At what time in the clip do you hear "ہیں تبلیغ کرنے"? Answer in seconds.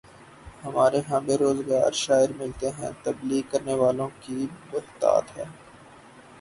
2.77-3.73